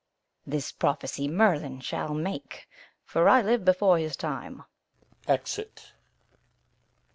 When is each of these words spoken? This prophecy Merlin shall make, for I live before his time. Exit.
This 0.47 0.71
prophecy 0.71 1.27
Merlin 1.27 1.79
shall 1.79 2.15
make, 2.15 2.67
for 3.05 3.29
I 3.29 3.43
live 3.43 3.63
before 3.63 3.99
his 3.99 4.17
time. 4.17 4.63
Exit. 5.27 5.91